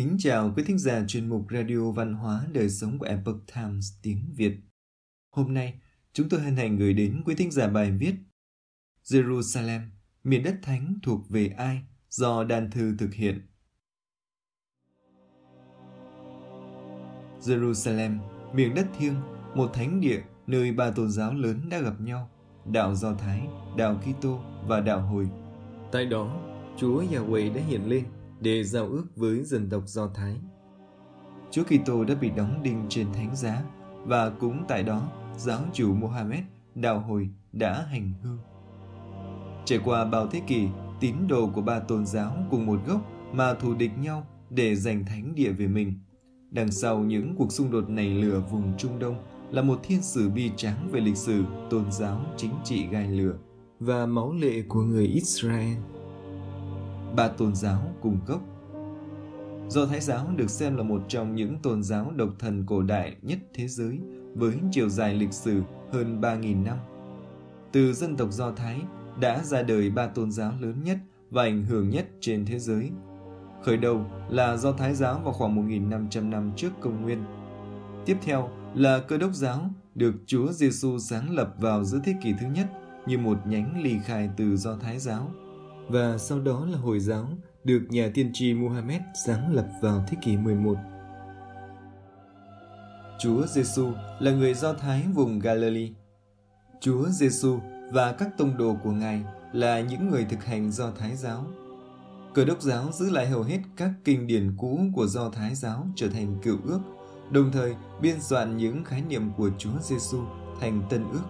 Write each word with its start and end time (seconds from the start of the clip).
Kính 0.00 0.16
chào 0.18 0.52
quý 0.56 0.62
thính 0.66 0.78
giả 0.78 1.04
chuyên 1.08 1.28
mục 1.28 1.46
Radio 1.50 1.90
Văn 1.90 2.14
hóa 2.14 2.46
Đời 2.52 2.70
sống 2.70 2.98
của 2.98 3.06
Epoch 3.06 3.46
Times 3.54 3.92
tiếng 4.02 4.32
Việt. 4.34 4.56
Hôm 5.30 5.54
nay, 5.54 5.80
chúng 6.12 6.28
tôi 6.28 6.40
hân 6.40 6.56
hạnh 6.56 6.78
gửi 6.78 6.94
đến 6.94 7.22
quý 7.26 7.34
thính 7.34 7.50
giả 7.50 7.68
bài 7.68 7.90
viết 7.90 8.14
Jerusalem, 9.04 9.80
miền 10.24 10.42
đất 10.42 10.54
thánh 10.62 10.94
thuộc 11.02 11.28
về 11.28 11.48
ai 11.48 11.82
do 12.08 12.44
Đan 12.44 12.70
Thư 12.70 12.96
thực 12.96 13.14
hiện. 13.14 13.46
Jerusalem, 17.40 18.18
miền 18.54 18.74
đất 18.74 18.86
thiêng, 18.98 19.14
một 19.54 19.70
thánh 19.74 20.00
địa 20.00 20.22
nơi 20.46 20.72
ba 20.72 20.90
tôn 20.90 21.10
giáo 21.10 21.34
lớn 21.34 21.60
đã 21.70 21.80
gặp 21.80 22.00
nhau, 22.00 22.30
đạo 22.66 22.94
Do 22.94 23.14
Thái, 23.14 23.42
đạo 23.76 24.00
Kitô 24.04 24.40
và 24.66 24.80
đạo 24.80 25.00
Hồi. 25.00 25.28
Tại 25.92 26.06
đó, 26.06 26.40
Chúa 26.78 27.02
Yahweh 27.02 27.54
đã 27.54 27.62
hiện 27.62 27.90
lên 27.90 28.04
để 28.40 28.64
giao 28.64 28.86
ước 28.86 29.04
với 29.16 29.42
dân 29.44 29.70
tộc 29.70 29.82
Do 29.86 30.08
Thái. 30.08 30.36
Chúa 31.50 31.62
Kitô 31.64 32.04
đã 32.04 32.14
bị 32.14 32.30
đóng 32.36 32.62
đinh 32.62 32.86
trên 32.88 33.12
thánh 33.12 33.36
giá 33.36 33.62
và 34.04 34.30
cũng 34.30 34.64
tại 34.68 34.82
đó 34.82 35.08
giáo 35.36 35.60
chủ 35.72 35.94
Mohammed 35.94 36.40
đạo 36.74 37.00
hồi 37.00 37.28
đã 37.52 37.84
hành 37.90 38.12
hương. 38.22 38.38
Trải 39.64 39.78
qua 39.84 40.04
bao 40.04 40.26
thế 40.26 40.40
kỷ, 40.46 40.68
tín 41.00 41.14
đồ 41.28 41.50
của 41.54 41.62
ba 41.62 41.80
tôn 41.80 42.06
giáo 42.06 42.36
cùng 42.50 42.66
một 42.66 42.80
gốc 42.86 43.00
mà 43.32 43.54
thù 43.54 43.74
địch 43.74 43.98
nhau 43.98 44.26
để 44.50 44.76
giành 44.76 45.04
thánh 45.04 45.34
địa 45.34 45.52
về 45.52 45.66
mình. 45.66 45.94
Đằng 46.50 46.70
sau 46.70 46.98
những 46.98 47.34
cuộc 47.36 47.52
xung 47.52 47.70
đột 47.70 47.90
này 47.90 48.08
lửa 48.08 48.42
vùng 48.50 48.72
Trung 48.78 48.98
Đông 48.98 49.14
là 49.50 49.62
một 49.62 49.80
thiên 49.82 50.02
sử 50.02 50.30
bi 50.30 50.50
tráng 50.56 50.88
về 50.92 51.00
lịch 51.00 51.16
sử, 51.16 51.44
tôn 51.70 51.92
giáo, 51.92 52.20
chính 52.36 52.52
trị 52.64 52.86
gai 52.86 53.10
lửa 53.10 53.34
và 53.80 54.06
máu 54.06 54.32
lệ 54.32 54.62
của 54.68 54.82
người 54.82 55.06
Israel 55.06 55.76
ba 57.16 57.28
tôn 57.28 57.54
giáo 57.54 57.94
cùng 58.02 58.18
gốc. 58.26 58.40
Do 59.68 59.86
Thái 59.86 60.00
giáo 60.00 60.26
được 60.36 60.50
xem 60.50 60.76
là 60.76 60.82
một 60.82 61.02
trong 61.08 61.34
những 61.34 61.58
tôn 61.62 61.82
giáo 61.82 62.12
độc 62.16 62.28
thần 62.38 62.64
cổ 62.66 62.82
đại 62.82 63.16
nhất 63.22 63.38
thế 63.54 63.68
giới 63.68 63.98
với 64.34 64.54
chiều 64.70 64.88
dài 64.88 65.14
lịch 65.14 65.32
sử 65.32 65.62
hơn 65.92 66.20
3.000 66.20 66.64
năm. 66.64 66.76
Từ 67.72 67.92
dân 67.92 68.16
tộc 68.16 68.32
Do 68.32 68.52
Thái 68.52 68.80
đã 69.20 69.44
ra 69.44 69.62
đời 69.62 69.90
ba 69.90 70.06
tôn 70.06 70.30
giáo 70.30 70.52
lớn 70.60 70.82
nhất 70.84 70.98
và 71.30 71.42
ảnh 71.42 71.64
hưởng 71.64 71.90
nhất 71.90 72.08
trên 72.20 72.46
thế 72.46 72.58
giới. 72.58 72.90
Khởi 73.62 73.76
đầu 73.76 74.04
là 74.28 74.56
Do 74.56 74.72
Thái 74.72 74.94
giáo 74.94 75.20
vào 75.24 75.32
khoảng 75.32 75.68
1.500 75.68 76.28
năm 76.28 76.52
trước 76.56 76.70
công 76.80 77.02
nguyên. 77.02 77.24
Tiếp 78.06 78.16
theo 78.22 78.48
là 78.74 78.98
Cơ 78.98 79.18
đốc 79.18 79.34
giáo 79.34 79.70
được 79.94 80.14
Chúa 80.26 80.52
Giêsu 80.52 80.98
sáng 80.98 81.30
lập 81.30 81.54
vào 81.58 81.84
giữa 81.84 82.00
thế 82.04 82.14
kỷ 82.22 82.34
thứ 82.40 82.46
nhất 82.54 82.66
như 83.06 83.18
một 83.18 83.38
nhánh 83.46 83.82
ly 83.82 83.98
khai 84.04 84.30
từ 84.36 84.56
Do 84.56 84.76
Thái 84.76 84.98
giáo 84.98 85.30
và 85.90 86.18
sau 86.18 86.40
đó 86.40 86.66
là 86.66 86.78
Hồi 86.78 87.00
giáo 87.00 87.28
được 87.64 87.80
nhà 87.90 88.10
tiên 88.14 88.30
tri 88.32 88.54
Muhammad 88.54 89.00
sáng 89.26 89.54
lập 89.54 89.66
vào 89.82 90.04
thế 90.08 90.16
kỷ 90.22 90.36
11. 90.36 90.76
Chúa 93.18 93.46
Giêsu 93.46 93.92
là 94.20 94.30
người 94.30 94.54
Do 94.54 94.72
Thái 94.72 95.06
vùng 95.14 95.38
Galilee. 95.38 95.88
Chúa 96.80 97.08
Giêsu 97.08 97.58
và 97.92 98.12
các 98.12 98.28
tông 98.38 98.56
đồ 98.56 98.76
của 98.84 98.90
Ngài 98.90 99.24
là 99.52 99.80
những 99.80 100.10
người 100.10 100.24
thực 100.24 100.44
hành 100.44 100.70
Do 100.72 100.90
Thái 100.90 101.16
giáo. 101.16 101.46
Cơ 102.34 102.44
đốc 102.44 102.62
giáo 102.62 102.92
giữ 102.92 103.10
lại 103.10 103.26
hầu 103.26 103.42
hết 103.42 103.58
các 103.76 103.90
kinh 104.04 104.26
điển 104.26 104.56
cũ 104.56 104.80
của 104.94 105.06
Do 105.06 105.30
Thái 105.30 105.54
giáo 105.54 105.86
trở 105.96 106.08
thành 106.08 106.38
cựu 106.42 106.58
ước, 106.64 106.80
đồng 107.30 107.52
thời 107.52 107.74
biên 108.00 108.20
soạn 108.20 108.56
những 108.56 108.84
khái 108.84 109.02
niệm 109.02 109.30
của 109.36 109.50
Chúa 109.58 109.78
Giêsu 109.82 110.22
thành 110.60 110.82
tân 110.90 111.04
ước. 111.12 111.24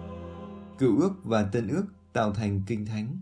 Cựu 0.78 1.00
ước 1.00 1.12
và 1.24 1.42
tân 1.42 1.68
ước 1.68 1.84
tạo 2.12 2.32
thành 2.32 2.62
kinh 2.66 2.86
thánh. 2.86 3.18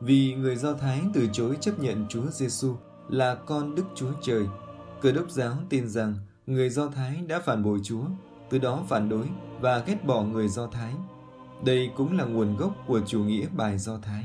Vì 0.00 0.34
người 0.34 0.56
Do 0.56 0.74
Thái 0.74 1.00
từ 1.14 1.28
chối 1.32 1.56
chấp 1.60 1.78
nhận 1.78 2.06
Chúa 2.08 2.26
Giêsu 2.30 2.74
là 3.08 3.34
con 3.34 3.74
Đức 3.74 3.84
Chúa 3.94 4.12
Trời, 4.22 4.46
Cơ 5.00 5.12
đốc 5.12 5.30
giáo 5.30 5.56
tin 5.68 5.88
rằng 5.88 6.14
người 6.46 6.70
Do 6.70 6.88
Thái 6.88 7.16
đã 7.26 7.40
phản 7.40 7.62
bội 7.62 7.80
Chúa, 7.82 8.04
từ 8.50 8.58
đó 8.58 8.84
phản 8.88 9.08
đối 9.08 9.26
và 9.60 9.78
ghét 9.78 10.04
bỏ 10.04 10.22
người 10.22 10.48
Do 10.48 10.66
Thái. 10.66 10.94
Đây 11.64 11.90
cũng 11.96 12.18
là 12.18 12.24
nguồn 12.24 12.56
gốc 12.56 12.72
của 12.86 13.00
chủ 13.06 13.24
nghĩa 13.24 13.46
bài 13.56 13.78
Do 13.78 13.98
Thái. 14.02 14.24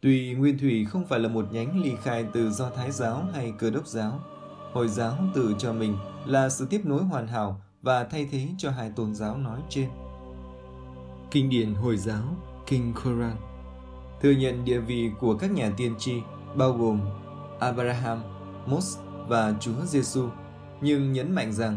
Tuy 0.00 0.34
Nguyên 0.34 0.58
Thủy 0.58 0.84
không 0.84 1.06
phải 1.06 1.20
là 1.20 1.28
một 1.28 1.52
nhánh 1.52 1.82
ly 1.82 1.92
khai 2.02 2.26
từ 2.32 2.50
Do 2.50 2.70
Thái 2.70 2.90
giáo 2.90 3.24
hay 3.34 3.52
Cơ 3.58 3.70
đốc 3.70 3.86
giáo, 3.86 4.20
Hồi 4.72 4.88
giáo 4.88 5.18
tự 5.34 5.54
cho 5.58 5.72
mình 5.72 5.96
là 6.26 6.48
sự 6.48 6.66
tiếp 6.70 6.80
nối 6.84 7.02
hoàn 7.02 7.28
hảo 7.28 7.60
và 7.82 8.04
thay 8.04 8.28
thế 8.30 8.48
cho 8.58 8.70
hai 8.70 8.90
tôn 8.96 9.14
giáo 9.14 9.36
nói 9.36 9.60
trên. 9.68 9.88
Kinh 11.30 11.50
điển 11.50 11.74
Hồi 11.74 11.96
giáo, 11.96 12.22
Kinh 12.66 12.94
Koran 12.94 13.47
thừa 14.22 14.30
nhận 14.30 14.64
địa 14.64 14.78
vị 14.78 15.10
của 15.20 15.34
các 15.34 15.50
nhà 15.50 15.72
tiên 15.76 15.94
tri 15.98 16.22
bao 16.54 16.72
gồm 16.72 17.00
Abraham, 17.60 18.22
Moses 18.66 18.98
và 19.28 19.54
Chúa 19.60 19.84
Giêsu, 19.86 20.28
nhưng 20.80 21.12
nhấn 21.12 21.34
mạnh 21.34 21.52
rằng 21.52 21.76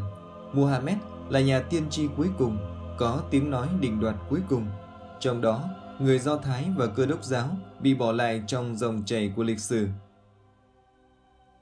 Muhammad 0.54 0.96
là 1.30 1.42
nhà 1.42 1.60
tiên 1.60 1.84
tri 1.90 2.08
cuối 2.18 2.28
cùng, 2.38 2.58
có 2.98 3.24
tiếng 3.32 3.50
nói 3.50 3.68
định 3.80 4.00
đoạt 4.00 4.16
cuối 4.30 4.40
cùng. 4.50 4.68
Trong 5.20 5.42
đó, 5.42 5.70
người 6.00 6.20
Do 6.20 6.38
Thái 6.38 6.70
và 6.78 6.88
cơ 6.88 7.06
đốc 7.06 7.24
giáo 7.24 7.58
bị 7.82 7.96
bỏ 7.96 8.12
lại 8.12 8.44
trong 8.48 8.76
dòng 8.76 9.04
chảy 9.06 9.34
của 9.36 9.44
lịch 9.44 9.60
sử. 9.60 9.88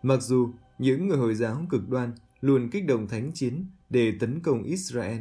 Mặc 0.03 0.21
dù 0.21 0.49
những 0.77 1.07
người 1.07 1.17
Hồi 1.17 1.35
giáo 1.35 1.61
cực 1.69 1.89
đoan 1.89 2.13
luôn 2.41 2.69
kích 2.69 2.85
động 2.87 3.07
thánh 3.07 3.31
chiến 3.33 3.65
để 3.89 4.13
tấn 4.19 4.39
công 4.39 4.63
Israel, 4.63 5.17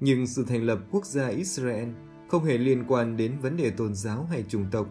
nhưng 0.00 0.26
sự 0.26 0.44
thành 0.48 0.62
lập 0.62 0.78
quốc 0.90 1.06
gia 1.06 1.28
Israel 1.28 1.88
không 2.28 2.44
hề 2.44 2.58
liên 2.58 2.84
quan 2.88 3.16
đến 3.16 3.38
vấn 3.38 3.56
đề 3.56 3.70
tôn 3.70 3.94
giáo 3.94 4.26
hay 4.30 4.44
chủng 4.48 4.66
tộc. 4.70 4.86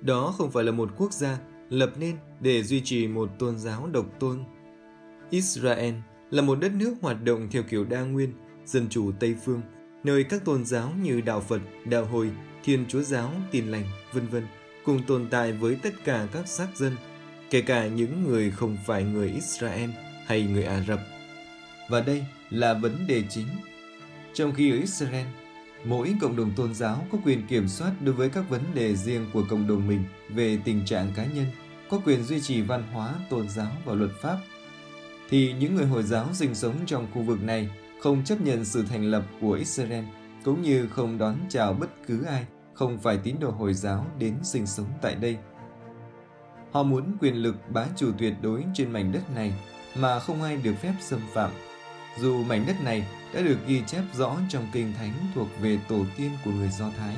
Đó 0.00 0.34
không 0.38 0.50
phải 0.50 0.64
là 0.64 0.72
một 0.72 0.90
quốc 0.96 1.12
gia 1.12 1.38
lập 1.68 1.92
nên 1.98 2.16
để 2.40 2.62
duy 2.62 2.80
trì 2.80 3.08
một 3.08 3.30
tôn 3.38 3.58
giáo 3.58 3.88
độc 3.92 4.06
tôn. 4.20 4.38
Israel 5.30 5.94
là 6.30 6.42
một 6.42 6.58
đất 6.60 6.72
nước 6.74 6.94
hoạt 7.00 7.24
động 7.24 7.48
theo 7.50 7.62
kiểu 7.62 7.84
đa 7.84 8.00
nguyên, 8.00 8.32
dân 8.64 8.88
chủ 8.88 9.12
Tây 9.20 9.36
phương, 9.44 9.60
nơi 10.04 10.24
các 10.24 10.44
tôn 10.44 10.64
giáo 10.64 10.92
như 11.02 11.20
đạo 11.20 11.40
Phật, 11.40 11.60
đạo 11.84 12.04
Hồi, 12.04 12.30
Thiên 12.64 12.86
Chúa 12.88 13.02
giáo, 13.02 13.32
Tin 13.50 13.66
lành, 13.66 13.84
vân 14.12 14.26
vân 14.26 14.46
cùng 14.84 15.02
tồn 15.06 15.26
tại 15.30 15.52
với 15.52 15.76
tất 15.82 16.04
cả 16.04 16.28
các 16.32 16.48
sắc 16.48 16.76
dân, 16.76 16.96
kể 17.50 17.60
cả 17.60 17.86
những 17.86 18.24
người 18.24 18.50
không 18.50 18.76
phải 18.86 19.04
người 19.04 19.28
Israel 19.28 19.90
hay 20.26 20.42
người 20.42 20.64
Ả 20.64 20.84
Rập. 20.88 21.00
Và 21.88 22.00
đây 22.00 22.24
là 22.50 22.74
vấn 22.74 23.06
đề 23.06 23.22
chính. 23.28 23.46
Trong 24.34 24.52
khi 24.54 24.70
ở 24.70 24.76
Israel, 24.76 25.26
Mỗi 25.84 26.14
cộng 26.20 26.36
đồng 26.36 26.50
tôn 26.56 26.74
giáo 26.74 27.06
có 27.12 27.18
quyền 27.24 27.46
kiểm 27.46 27.68
soát 27.68 27.92
đối 28.00 28.14
với 28.14 28.28
các 28.28 28.48
vấn 28.48 28.62
đề 28.74 28.96
riêng 28.96 29.26
của 29.32 29.44
cộng 29.50 29.66
đồng 29.66 29.88
mình 29.88 30.04
về 30.28 30.58
tình 30.64 30.84
trạng 30.84 31.12
cá 31.16 31.24
nhân, 31.24 31.46
có 31.90 32.00
quyền 32.04 32.22
duy 32.22 32.40
trì 32.40 32.60
văn 32.62 32.82
hóa, 32.92 33.14
tôn 33.30 33.48
giáo 33.48 33.72
và 33.84 33.94
luật 33.94 34.10
pháp. 34.22 34.38
Thì 35.30 35.52
những 35.52 35.74
người 35.74 35.86
Hồi 35.86 36.02
giáo 36.02 36.28
sinh 36.32 36.54
sống 36.54 36.74
trong 36.86 37.06
khu 37.14 37.22
vực 37.22 37.42
này 37.42 37.70
không 38.02 38.24
chấp 38.24 38.40
nhận 38.40 38.64
sự 38.64 38.82
thành 38.82 39.04
lập 39.04 39.24
của 39.40 39.52
Israel, 39.52 40.04
cũng 40.44 40.62
như 40.62 40.86
không 40.86 41.18
đón 41.18 41.36
chào 41.48 41.72
bất 41.72 41.90
cứ 42.06 42.22
ai 42.22 42.44
không 42.74 42.98
phải 42.98 43.18
tín 43.24 43.36
đồ 43.40 43.50
Hồi 43.50 43.74
giáo 43.74 44.06
đến 44.18 44.34
sinh 44.42 44.66
sống 44.66 44.86
tại 45.02 45.14
đây. 45.14 45.36
Họ 46.72 46.82
muốn 46.82 47.16
quyền 47.20 47.34
lực 47.34 47.56
bá 47.70 47.86
chủ 47.96 48.12
tuyệt 48.18 48.34
đối 48.42 48.64
trên 48.74 48.92
mảnh 48.92 49.12
đất 49.12 49.34
này 49.34 49.52
mà 49.96 50.18
không 50.18 50.42
ai 50.42 50.56
được 50.56 50.74
phép 50.82 50.94
xâm 51.00 51.20
phạm. 51.32 51.50
Dù 52.18 52.44
mảnh 52.44 52.64
đất 52.66 52.80
này 52.84 53.04
đã 53.34 53.40
được 53.40 53.58
ghi 53.66 53.82
chép 53.86 54.02
rõ 54.14 54.36
trong 54.48 54.66
kinh 54.72 54.92
thánh 54.98 55.12
thuộc 55.34 55.48
về 55.60 55.78
tổ 55.88 56.04
tiên 56.16 56.30
của 56.44 56.50
người 56.50 56.68
Do 56.68 56.90
Thái. 56.98 57.14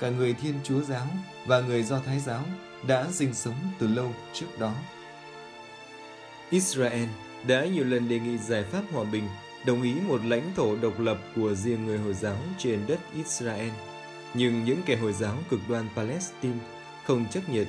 Cả 0.00 0.10
người 0.10 0.34
Thiên 0.34 0.54
Chúa 0.64 0.80
giáo 0.80 1.06
và 1.46 1.60
người 1.60 1.82
Do 1.82 2.00
Thái 2.06 2.20
giáo 2.20 2.42
đã 2.86 3.06
sinh 3.10 3.34
sống 3.34 3.54
từ 3.78 3.86
lâu 3.86 4.12
trước 4.32 4.58
đó. 4.58 4.72
Israel 6.50 7.08
đã 7.46 7.66
nhiều 7.66 7.84
lần 7.84 8.08
đề 8.08 8.18
nghị 8.18 8.38
giải 8.38 8.62
pháp 8.62 8.82
hòa 8.92 9.04
bình, 9.04 9.28
đồng 9.66 9.82
ý 9.82 9.94
một 10.08 10.24
lãnh 10.24 10.50
thổ 10.56 10.76
độc 10.76 11.00
lập 11.00 11.18
của 11.36 11.54
riêng 11.54 11.86
người 11.86 11.98
Hồi 11.98 12.14
giáo 12.14 12.36
trên 12.58 12.80
đất 12.86 12.98
Israel. 13.14 13.70
Nhưng 14.34 14.64
những 14.64 14.80
kẻ 14.86 14.96
Hồi 14.96 15.12
giáo 15.12 15.36
cực 15.50 15.60
đoan 15.68 15.88
Palestine 15.96 16.58
không 17.06 17.26
chấp 17.30 17.48
nhận. 17.48 17.66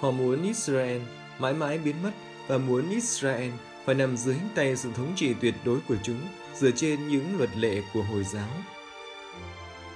Họ 0.00 0.10
muốn 0.10 0.42
Israel 0.42 1.02
mãi 1.38 1.52
mãi 1.52 1.78
biến 1.78 2.02
mất 2.02 2.10
và 2.46 2.58
muốn 2.58 2.90
Israel 2.90 3.50
phải 3.84 3.94
nằm 3.94 4.16
dưới 4.16 4.36
tay 4.54 4.76
sự 4.76 4.92
thống 4.96 5.12
trị 5.16 5.34
tuyệt 5.40 5.54
đối 5.64 5.80
của 5.88 5.96
chúng, 6.02 6.20
dựa 6.54 6.70
trên 6.70 7.08
những 7.08 7.38
luật 7.38 7.56
lệ 7.56 7.82
của 7.92 8.02
Hồi 8.02 8.24
giáo. 8.24 8.48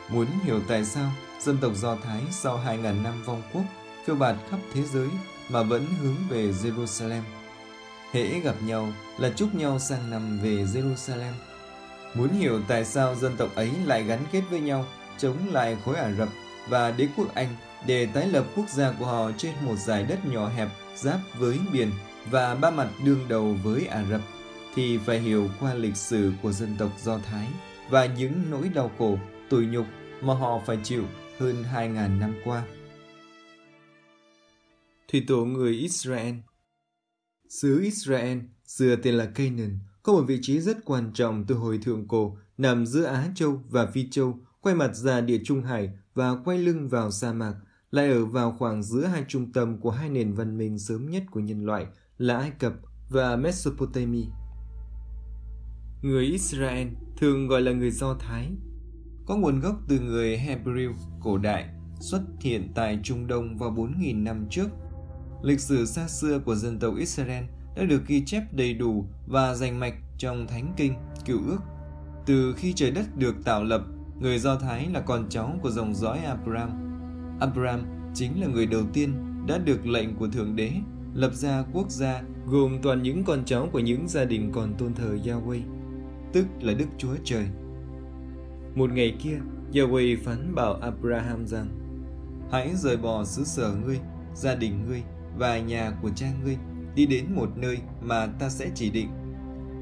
Muốn 0.08 0.26
hiểu 0.44 0.61
tại 0.69 0.85
sao 0.85 1.11
dân 1.40 1.58
tộc 1.61 1.73
Do 1.75 1.96
Thái 1.96 2.23
sau 2.31 2.61
2.000 2.67 3.02
năm 3.02 3.23
vong 3.25 3.43
quốc 3.52 3.64
phiêu 4.05 4.17
bạt 4.17 4.37
khắp 4.50 4.58
thế 4.75 4.82
giới 4.82 5.08
mà 5.49 5.62
vẫn 5.62 5.87
hướng 6.02 6.17
về 6.29 6.52
Jerusalem. 6.52 7.23
Hễ 8.12 8.40
gặp 8.40 8.55
nhau 8.62 8.93
là 9.19 9.31
chúc 9.37 9.55
nhau 9.55 9.79
sang 9.79 10.11
năm 10.11 10.38
về 10.43 10.50
Jerusalem. 10.50 11.32
Muốn 12.14 12.29
hiểu 12.29 12.61
tại 12.69 12.85
sao 12.85 13.14
dân 13.14 13.37
tộc 13.37 13.55
ấy 13.55 13.70
lại 13.85 14.02
gắn 14.02 14.20
kết 14.32 14.43
với 14.50 14.61
nhau, 14.61 14.85
chống 15.19 15.37
lại 15.52 15.76
khối 15.85 15.96
Ả 15.96 16.12
Rập 16.19 16.29
và 16.69 16.90
đế 16.90 17.08
quốc 17.17 17.35
Anh 17.35 17.49
để 17.87 18.06
tái 18.06 18.29
lập 18.29 18.44
quốc 18.56 18.69
gia 18.69 18.93
của 18.93 19.06
họ 19.06 19.31
trên 19.38 19.52
một 19.61 19.76
giải 19.76 20.02
đất 20.02 20.26
nhỏ 20.26 20.49
hẹp 20.49 20.69
giáp 20.96 21.19
với 21.38 21.58
biển 21.73 21.90
và 22.30 22.54
ba 22.54 22.70
mặt 22.70 22.90
đương 23.04 23.28
đầu 23.28 23.56
với 23.62 23.86
Ả 23.86 24.04
Rập 24.10 24.20
thì 24.75 24.98
phải 24.98 25.20
hiểu 25.20 25.48
qua 25.60 25.75
lịch 25.75 25.96
sử 25.96 26.32
của 26.42 26.52
dân 26.52 26.76
tộc 26.78 26.90
Do 27.02 27.19
Thái 27.19 27.48
và 27.90 28.06
những 28.06 28.32
nỗi 28.50 28.69
đau 28.69 28.90
khổ, 28.98 29.19
tủi 29.50 29.66
nhục 29.66 29.86
mà 30.22 30.34
họ 30.34 30.62
phải 30.66 30.78
chịu 30.82 31.04
hơn 31.38 31.64
2.000 31.75 32.19
năm 32.19 32.34
qua. 32.44 32.66
Thủy 35.08 35.25
tổ 35.28 35.44
người 35.44 35.72
Israel 35.72 36.34
Xứ 37.48 37.80
Israel, 37.80 38.38
xưa 38.66 38.96
tên 38.96 39.14
là 39.14 39.26
Canaan, 39.26 39.78
có 40.02 40.12
một 40.12 40.22
vị 40.22 40.38
trí 40.42 40.60
rất 40.60 40.84
quan 40.84 41.10
trọng 41.14 41.44
từ 41.46 41.54
hồi 41.54 41.78
thượng 41.82 42.08
cổ, 42.08 42.36
nằm 42.58 42.86
giữa 42.86 43.04
Á 43.04 43.28
Châu 43.34 43.62
và 43.69 43.86
Phi 43.86 44.10
Châu, 44.10 44.38
quay 44.60 44.75
mặt 44.75 44.94
ra 44.94 45.20
địa 45.20 45.40
Trung 45.44 45.62
Hải 45.62 45.90
và 46.14 46.36
quay 46.44 46.58
lưng 46.58 46.88
vào 46.88 47.10
sa 47.10 47.32
mạc, 47.32 47.54
lại 47.90 48.08
ở 48.08 48.25
vào 48.25 48.56
khoảng 48.58 48.82
giữa 48.82 49.04
hai 49.04 49.25
trung 49.28 49.52
tâm 49.52 49.80
của 49.80 49.90
hai 49.90 50.08
nền 50.08 50.32
văn 50.32 50.58
minh 50.58 50.78
sớm 50.78 51.10
nhất 51.10 51.22
của 51.30 51.40
nhân 51.40 51.66
loại 51.66 51.86
là 52.19 52.38
Ai 52.38 52.50
Cập 52.50 52.73
và 53.09 53.37
Mesopotamia. 53.37 54.25
Người 56.03 56.25
Israel 56.25 56.88
thường 57.17 57.49
gọi 57.49 57.62
là 57.62 57.73
người 57.73 57.91
Do 57.91 58.15
Thái, 58.15 58.50
có 59.26 59.37
nguồn 59.37 59.61
gốc 59.61 59.76
từ 59.88 60.00
người 60.00 60.38
Hebrew 60.38 60.93
cổ 61.20 61.38
đại, 61.38 61.69
xuất 62.00 62.23
hiện 62.41 62.73
tại 62.75 62.99
Trung 63.03 63.26
Đông 63.26 63.59
vào 63.59 63.70
4.000 63.70 64.23
năm 64.23 64.47
trước. 64.50 64.69
Lịch 65.43 65.61
sử 65.61 65.87
xa 65.87 66.09
xưa 66.09 66.38
của 66.38 66.55
dân 66.55 66.79
tộc 66.79 66.94
Israel 66.97 67.44
đã 67.76 67.85
được 67.85 68.06
ghi 68.06 68.25
chép 68.26 68.43
đầy 68.53 68.75
đủ 68.75 69.06
và 69.26 69.55
rành 69.55 69.81
mạch 69.81 69.94
trong 70.19 70.47
Thánh 70.47 70.75
Kinh, 70.76 70.94
Cựu 71.25 71.41
Ước. 71.47 71.61
Từ 72.26 72.55
khi 72.56 72.73
trời 72.73 72.91
đất 72.91 73.17
được 73.17 73.35
tạo 73.44 73.64
lập, 73.64 73.82
người 74.21 74.38
Do 74.38 74.56
Thái 74.56 74.88
là 74.93 75.00
con 75.00 75.26
cháu 75.29 75.59
của 75.62 75.71
dòng 75.71 75.94
dõi 75.94 76.19
Abraham. 76.19 76.71
Abraham 77.41 77.85
chính 78.14 78.41
là 78.41 78.47
người 78.47 78.67
đầu 78.67 78.82
tiên 78.93 79.14
đã 79.47 79.59
được 79.59 79.87
lệnh 79.87 80.17
của 80.17 80.29
Thượng 80.29 80.56
Đế 80.56 80.73
lập 81.14 81.34
ra 81.34 81.64
quốc 81.72 81.90
gia 81.90 82.22
gồm 82.46 82.78
toàn 82.82 83.02
những 83.02 83.25
con 83.25 83.44
cháu 83.44 83.69
của 83.72 83.78
những 83.78 84.08
gia 84.08 84.25
đình 84.25 84.52
còn 84.52 84.75
tôn 84.78 84.94
thờ 84.94 85.19
Yahweh, 85.25 85.60
tức 86.32 86.46
là 86.60 86.75
Đức 86.75 86.87
Chúa 86.99 87.14
Trời. 87.25 87.46
Một 88.75 88.93
ngày 88.93 89.16
kia, 89.22 89.38
Yahweh 89.72 90.16
phán 90.25 90.55
bảo 90.55 90.75
Abraham 90.75 91.46
rằng 91.46 91.69
Hãy 92.50 92.70
rời 92.76 92.96
bỏ 92.96 93.25
xứ 93.25 93.44
sở 93.44 93.75
ngươi, 93.84 93.99
gia 94.34 94.55
đình 94.55 94.87
ngươi 94.87 95.02
và 95.38 95.58
nhà 95.58 95.93
của 96.02 96.10
cha 96.10 96.26
ngươi 96.44 96.56
đi 96.94 97.06
đến 97.06 97.25
một 97.34 97.49
nơi 97.56 97.78
mà 98.02 98.26
ta 98.26 98.49
sẽ 98.49 98.70
chỉ 98.75 98.90
định. 98.90 99.08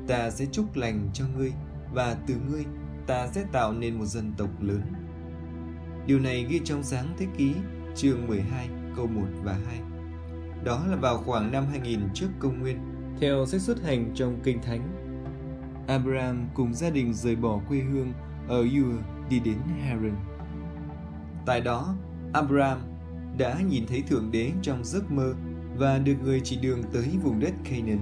Ta 0.09 0.31
sẽ 0.31 0.47
chúc 0.53 0.77
lành 0.77 1.11
cho 1.15 1.25
ngươi 1.37 1.53
và 1.95 2.17
từ 2.27 2.35
ngươi 2.51 2.65
ta 3.07 3.29
sẽ 3.29 3.45
tạo 3.53 3.73
nên 3.73 3.99
một 3.99 4.05
dân 4.05 4.33
tộc 4.37 4.63
lớn. 4.63 4.83
Điều 6.07 6.19
này 6.19 6.47
ghi 6.49 6.61
trong 6.65 6.83
sáng 6.83 7.15
thế 7.19 7.27
ký 7.37 7.55
chương 7.97 8.27
12 8.27 8.69
câu 8.97 9.07
1 9.07 9.23
và 9.45 9.53
2. 9.53 9.81
Đó 10.67 10.81
là 10.89 10.97
vào 10.97 11.19
khoảng 11.19 11.53
năm 11.53 11.67
2000 11.71 12.01
trước 12.15 12.27
công 12.39 12.61
nguyên, 12.61 12.79
theo 13.21 13.47
sách 13.47 13.61
xuất 13.61 13.83
hành 13.83 14.13
trong 14.15 14.41
Kinh 14.43 14.63
Thánh. 14.63 14.83
Abraham 15.89 16.49
cùng 16.55 16.75
gia 16.75 16.91
đình 16.91 17.15
rời 17.15 17.37
bỏ 17.37 17.61
quê 17.69 17.79
hương 17.79 18.13
ở 18.49 18.61
Ur 18.61 19.01
đi 19.31 19.41
đến 19.41 19.57
Haran. 19.83 20.17
Tại 21.47 21.61
đó, 21.61 21.95
Abraham 22.33 22.79
đã 23.39 23.61
nhìn 23.69 23.87
thấy 23.87 24.03
Thượng 24.03 24.31
Đế 24.33 24.53
trong 24.63 24.85
giấc 24.85 25.11
mơ 25.11 25.35
và 25.77 25.99
được 25.99 26.15
người 26.23 26.41
chỉ 26.45 26.57
đường 26.57 26.83
tới 26.93 27.09
vùng 27.23 27.41
đất 27.41 27.53
Canaan. 27.65 27.99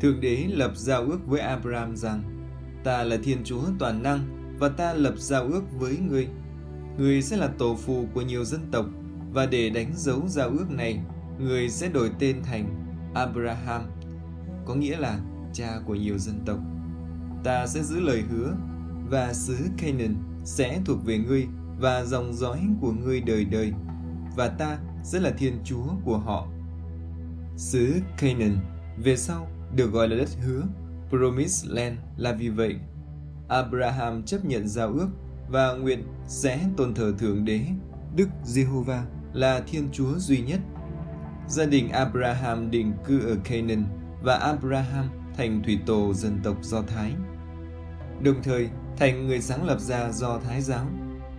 Thượng 0.00 0.20
Đế 0.20 0.46
lập 0.48 0.72
giao 0.76 1.02
ước 1.02 1.26
với 1.26 1.40
Abraham 1.40 1.96
rằng 1.96 2.22
Ta 2.84 3.04
là 3.04 3.16
Thiên 3.24 3.38
Chúa 3.44 3.62
toàn 3.78 4.02
năng 4.02 4.20
và 4.58 4.68
ta 4.68 4.92
lập 4.92 5.14
giao 5.18 5.44
ước 5.44 5.62
với 5.78 5.98
ngươi. 5.98 6.28
Ngươi 6.98 7.22
sẽ 7.22 7.36
là 7.36 7.48
tổ 7.58 7.74
phụ 7.74 8.06
của 8.14 8.22
nhiều 8.22 8.44
dân 8.44 8.60
tộc 8.70 8.86
và 9.32 9.46
để 9.46 9.70
đánh 9.70 9.92
dấu 9.94 10.28
giao 10.28 10.48
ước 10.48 10.70
này, 10.70 11.00
người 11.38 11.68
sẽ 11.68 11.88
đổi 11.88 12.10
tên 12.18 12.42
thành 12.42 12.84
Abraham, 13.14 13.82
có 14.66 14.74
nghĩa 14.74 14.96
là 14.96 15.18
cha 15.52 15.80
của 15.86 15.94
nhiều 15.94 16.18
dân 16.18 16.40
tộc. 16.46 16.58
Ta 17.44 17.66
sẽ 17.66 17.82
giữ 17.82 18.00
lời 18.00 18.22
hứa 18.30 18.54
và 19.10 19.32
xứ 19.32 19.56
Canaan 19.76 20.14
sẽ 20.44 20.80
thuộc 20.84 21.04
về 21.04 21.18
ngươi 21.18 21.46
và 21.80 22.04
dòng 22.04 22.34
dõi 22.34 22.60
của 22.80 22.92
ngươi 22.92 23.20
đời 23.20 23.44
đời 23.44 23.72
và 24.36 24.48
ta 24.48 24.78
sẽ 25.04 25.20
là 25.20 25.30
thiên 25.30 25.58
chúa 25.64 25.86
của 26.04 26.18
họ. 26.18 26.46
Xứ 27.56 27.94
Canaan 28.18 28.56
về 29.04 29.16
sau 29.16 29.48
được 29.74 29.92
gọi 29.92 30.08
là 30.08 30.16
đất 30.16 30.28
hứa, 30.44 30.62
Promised 31.10 31.70
Land 31.70 31.98
là 32.16 32.32
vì 32.32 32.48
vậy. 32.48 32.76
Abraham 33.48 34.22
chấp 34.22 34.44
nhận 34.44 34.68
giao 34.68 34.88
ước 34.88 35.08
và 35.50 35.72
nguyện 35.72 36.04
sẽ 36.26 36.60
tôn 36.76 36.94
thờ 36.94 37.12
Thượng 37.18 37.44
Đế, 37.44 37.60
Đức 38.16 38.28
Giê-hô-va 38.44 39.04
là 39.32 39.60
Thiên 39.66 39.88
Chúa 39.92 40.14
duy 40.18 40.40
nhất. 40.40 40.60
Gia 41.48 41.66
đình 41.66 41.88
Abraham 41.88 42.70
định 42.70 42.92
cư 43.04 43.28
ở 43.28 43.36
Canaan 43.44 43.84
và 44.22 44.34
Abraham 44.34 45.08
thành 45.36 45.62
thủy 45.62 45.78
tổ 45.86 46.14
dân 46.14 46.38
tộc 46.42 46.56
Do 46.62 46.82
Thái. 46.82 47.12
Đồng 48.22 48.42
thời, 48.42 48.68
thành 48.96 49.26
người 49.26 49.40
sáng 49.40 49.64
lập 49.64 49.80
ra 49.80 50.12
Do 50.12 50.38
Thái 50.38 50.60
giáo, 50.60 50.86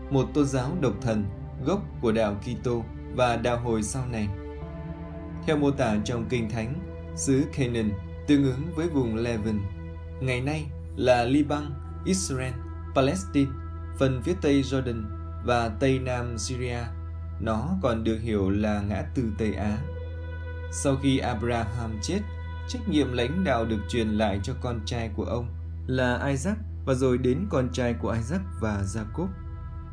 một 0.10 0.26
tôn 0.34 0.46
giáo 0.46 0.78
độc 0.82 0.94
thần, 1.02 1.26
gốc 1.66 1.82
của 2.02 2.12
đạo 2.12 2.36
Kitô 2.42 2.84
và 3.16 3.38
đạo 3.38 3.60
hồi 3.60 3.84
sau 3.84 4.06
này. 4.08 4.28
Theo 5.46 5.58
mô 5.58 5.72
tả 5.72 5.98
trong 6.06 6.26
Kinh 6.30 6.50
Thánh, 6.50 6.74
xứ 7.16 7.44
Canaan 7.58 7.92
tương 8.28 8.44
ứng 8.44 8.62
với 8.76 8.90
vùng 8.90 9.16
Levant 9.16 9.60
ngày 10.22 10.42
nay 10.42 10.66
là 10.96 11.24
Liban, 11.24 11.72
Israel, 12.06 12.54
Palestine, 12.96 13.52
phần 14.00 14.22
phía 14.24 14.36
tây 14.42 14.62
Jordan 14.62 15.04
và 15.46 15.70
tây 15.80 16.00
nam 16.00 16.38
Syria. 16.38 16.80
Nó 17.42 17.78
còn 17.82 18.04
được 18.04 18.18
hiểu 18.22 18.50
là 18.50 18.82
ngã 18.82 19.02
tư 19.16 19.24
Tây 19.38 19.54
Á. 19.54 19.78
Sau 20.72 20.96
khi 20.96 21.18
Abraham 21.18 22.00
chết, 22.02 22.20
trách 22.68 22.90
nhiệm 22.90 23.14
lãnh 23.14 23.44
đạo 23.44 23.66
được 23.66 23.80
truyền 23.90 24.08
lại 24.08 24.40
cho 24.44 24.54
con 24.62 24.80
trai 24.86 25.10
của 25.16 25.24
ông 25.24 25.48
là 25.88 26.28
Isaac 26.28 26.58
và 26.86 26.94
rồi 26.94 27.18
đến 27.18 27.46
con 27.50 27.70
trai 27.74 27.94
của 27.94 28.12
Isaac 28.12 28.42
và 28.62 28.84
Jacob. 28.84 29.28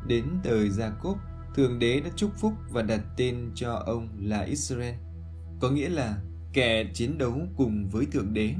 Đến 0.07 0.25
đời 0.43 0.69
Jacob, 0.69 1.15
Thượng 1.55 1.79
Đế 1.79 1.99
đã 1.99 2.09
chúc 2.15 2.31
phúc 2.37 2.53
và 2.71 2.81
đặt 2.81 3.01
tên 3.17 3.51
cho 3.55 3.73
ông 3.73 4.09
là 4.19 4.41
Israel, 4.41 4.95
có 5.59 5.69
nghĩa 5.69 5.89
là 5.89 6.17
kẻ 6.53 6.85
chiến 6.93 7.17
đấu 7.17 7.41
cùng 7.57 7.89
với 7.89 8.05
Thượng 8.05 8.33
Đế. 8.33 8.53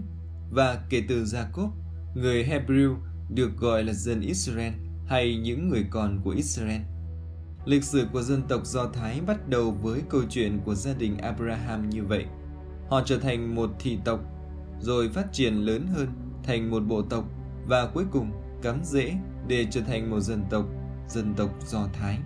Và 0.51 0.79
kể 0.89 1.03
từ 1.07 1.23
Jacob, 1.23 1.69
người 2.15 2.43
Hebrew 2.43 2.95
được 3.29 3.57
gọi 3.57 3.83
là 3.83 3.93
dân 3.93 4.21
Israel 4.21 4.73
hay 5.07 5.37
những 5.37 5.69
người 5.69 5.85
con 5.89 6.21
của 6.23 6.31
Israel. 6.31 6.81
Lịch 7.67 7.83
sử 7.83 8.07
của 8.13 8.21
dân 8.21 8.43
tộc 8.49 8.65
Do 8.65 8.87
Thái 8.93 9.21
bắt 9.21 9.49
đầu 9.49 9.71
với 9.71 10.01
câu 10.09 10.21
chuyện 10.29 10.59
của 10.65 10.75
gia 10.75 10.93
đình 10.93 11.17
Abraham 11.17 11.89
như 11.89 12.03
vậy. 12.03 12.25
Họ 12.89 13.01
trở 13.05 13.19
thành 13.19 13.55
một 13.55 13.69
thị 13.79 13.97
tộc, 14.05 14.19
rồi 14.79 15.09
phát 15.09 15.25
triển 15.31 15.53
lớn 15.53 15.87
hơn 15.87 16.07
thành 16.43 16.71
một 16.71 16.79
bộ 16.79 17.01
tộc 17.01 17.25
và 17.65 17.91
cuối 17.93 18.05
cùng 18.11 18.31
cắm 18.61 18.83
rễ 18.83 19.13
để 19.47 19.67
trở 19.71 19.81
thành 19.81 20.09
một 20.09 20.19
dân 20.19 20.43
tộc, 20.49 20.65
dân 21.09 21.33
tộc 21.37 21.49
Do 21.65 21.87
Thái. 21.93 22.19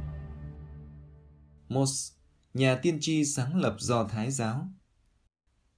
Mos, 1.69 2.11
nhà 2.53 2.75
tiên 2.75 2.97
tri 3.01 3.25
sáng 3.25 3.61
lập 3.61 3.75
Do 3.79 4.03
Thái 4.03 4.31
giáo. 4.31 4.67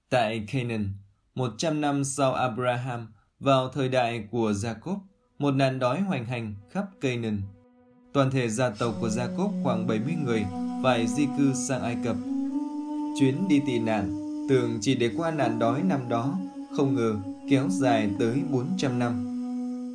Tại 0.09 0.45
Canaan, 0.51 0.93
100 1.35 1.81
năm 1.81 2.03
sau 2.03 2.33
Abraham, 2.33 3.13
vào 3.39 3.69
thời 3.69 3.89
đại 3.89 4.27
của 4.31 4.51
Jacob, 4.51 4.99
một 5.39 5.51
nạn 5.51 5.79
đói 5.79 6.01
hoành 6.01 6.25
hành 6.25 6.55
khắp 6.71 6.85
Canaan. 7.01 7.41
Toàn 8.13 8.31
thể 8.31 8.49
gia 8.49 8.69
tộc 8.69 8.93
của 9.01 9.09
gia 9.09 9.27
cốp 9.37 9.51
khoảng 9.63 9.87
70 9.87 10.13
người 10.25 10.45
phải 10.83 11.07
di 11.07 11.27
cư 11.37 11.53
sang 11.53 11.81
Ai 11.81 11.97
Cập. 12.03 12.15
Chuyến 13.19 13.47
đi 13.47 13.61
tị 13.67 13.79
nạn 13.79 14.19
tưởng 14.49 14.77
chỉ 14.81 14.95
để 14.95 15.09
qua 15.17 15.31
nạn 15.31 15.59
đói 15.59 15.81
năm 15.83 15.99
đó, 16.09 16.33
không 16.77 16.95
ngờ 16.95 17.15
kéo 17.49 17.65
dài 17.69 18.09
tới 18.19 18.41
400 18.51 18.99
năm. 18.99 19.13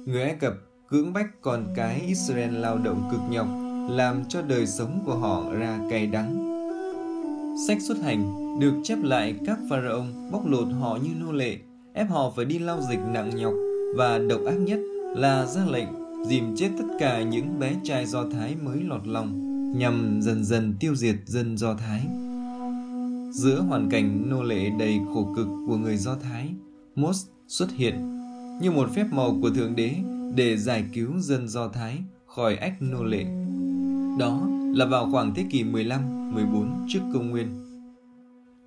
Người 0.06 0.22
Ai 0.22 0.34
Cập 0.40 0.54
cưỡng 0.88 1.12
bách 1.12 1.26
con 1.40 1.64
cái 1.76 2.00
Israel 2.06 2.56
lao 2.56 2.78
động 2.78 3.08
cực 3.10 3.20
nhọc, 3.30 3.46
làm 3.90 4.24
cho 4.28 4.42
đời 4.42 4.66
sống 4.66 5.02
của 5.06 5.14
họ 5.14 5.44
ra 5.52 5.78
cay 5.90 6.06
đắng. 6.06 6.58
Sách 7.68 7.78
xuất 7.82 7.98
hành 7.98 8.58
được 8.60 8.74
chép 8.84 8.98
lại 9.02 9.34
các 9.46 9.58
pharaoh 9.70 10.04
bóc 10.32 10.46
lột 10.46 10.68
họ 10.80 10.98
như 11.02 11.10
nô 11.20 11.32
lệ, 11.32 11.56
ép 11.94 12.10
họ 12.10 12.32
phải 12.36 12.44
đi 12.44 12.58
lao 12.58 12.80
dịch 12.90 13.00
nặng 13.12 13.30
nhọc 13.36 13.52
và 13.96 14.18
độc 14.18 14.40
ác 14.46 14.58
nhất 14.58 14.78
là 15.16 15.46
ra 15.46 15.64
lệnh 15.64 16.07
dìm 16.26 16.56
chết 16.56 16.70
tất 16.78 16.84
cả 16.98 17.22
những 17.22 17.58
bé 17.58 17.74
trai 17.84 18.06
Do 18.06 18.24
Thái 18.30 18.56
mới 18.62 18.82
lọt 18.82 19.06
lòng 19.06 19.48
nhằm 19.78 20.22
dần 20.22 20.44
dần 20.44 20.74
tiêu 20.80 20.94
diệt 20.94 21.16
dân 21.26 21.56
Do 21.56 21.74
Thái. 21.74 22.02
Giữa 23.32 23.60
hoàn 23.60 23.90
cảnh 23.90 24.30
nô 24.30 24.42
lệ 24.42 24.70
đầy 24.78 25.00
khổ 25.14 25.32
cực 25.36 25.46
của 25.66 25.76
người 25.76 25.96
Do 25.96 26.14
Thái, 26.14 26.48
Mos 26.94 27.26
xuất 27.48 27.68
hiện 27.72 28.18
như 28.60 28.70
một 28.70 28.90
phép 28.94 29.06
màu 29.12 29.38
của 29.42 29.50
Thượng 29.50 29.76
Đế 29.76 29.94
để 30.34 30.56
giải 30.56 30.84
cứu 30.92 31.10
dân 31.18 31.48
Do 31.48 31.68
Thái 31.68 31.98
khỏi 32.26 32.56
ách 32.56 32.82
nô 32.82 33.04
lệ. 33.04 33.24
Đó 34.18 34.46
là 34.74 34.86
vào 34.86 35.08
khoảng 35.10 35.34
thế 35.34 35.44
kỷ 35.50 35.64
15-14 35.64 36.86
trước 36.88 37.00
công 37.14 37.30
nguyên. 37.30 37.48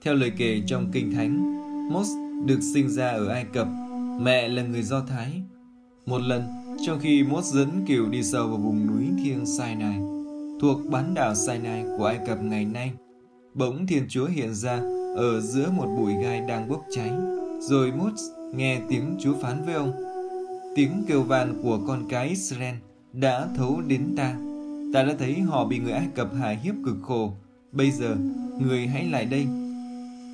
Theo 0.02 0.14
lời 0.14 0.32
kể 0.38 0.62
trong 0.68 0.92
Kinh 0.92 1.12
Thánh, 1.12 1.62
Mos 1.94 2.10
được 2.46 2.60
sinh 2.74 2.90
ra 2.90 3.10
ở 3.10 3.28
Ai 3.28 3.46
Cập, 3.54 3.68
mẹ 4.22 4.48
là 4.48 4.64
người 4.64 4.84
Do 4.84 5.02
Thái. 5.02 5.42
Một 6.06 6.22
lần, 6.22 6.44
trong 6.86 7.00
khi 7.00 7.24
Mốt 7.24 7.44
dẫn 7.44 7.86
kiều 7.86 8.10
đi 8.10 8.24
sâu 8.24 8.48
vào 8.48 8.58
vùng 8.58 8.88
núi 8.88 9.08
thiêng 9.24 9.46
Sinai, 9.46 10.00
thuộc 10.62 10.80
bán 10.92 11.14
đảo 11.14 11.36
Sinai 11.36 11.84
của 11.98 12.06
Ai 12.06 12.20
Cập 12.28 12.44
ngày 12.44 12.66
nay, 12.66 12.92
bỗng 13.54 13.88
Thiên 13.88 14.06
Chúa 14.10 14.26
hiện 14.26 14.56
ra 14.56 14.82
ở 15.16 15.42
giữa 15.42 15.72
một 15.72 15.88
bụi 15.98 16.14
gai 16.24 16.42
đang 16.48 16.70
bốc 16.70 16.86
cháy. 16.92 17.12
Rồi 17.60 17.92
Mốt 17.92 18.14
nghe 18.54 18.80
tiếng 18.90 19.18
Chúa 19.20 19.34
phán 19.42 19.66
với 19.66 19.74
ông, 19.74 19.92
tiếng 20.76 21.04
kêu 21.08 21.24
van 21.24 21.60
của 21.64 21.80
con 21.88 22.08
cái 22.10 22.28
Israel 22.28 22.76
đã 23.14 23.48
thấu 23.58 23.82
đến 23.82 24.14
ta 24.18 24.36
Ta 24.94 25.04
đã 25.04 25.16
thấy 25.20 25.40
họ 25.40 25.66
bị 25.66 25.80
người 25.80 25.92
Ai 25.92 26.08
Cập 26.16 26.34
hại 26.34 26.56
hiếp 26.56 26.76
cực 26.86 26.96
khổ. 27.02 27.34
Bây 27.72 27.92
giờ, 27.92 28.16
người 28.60 28.88
hãy 28.88 29.06
lại 29.06 29.26
đây. 29.26 29.48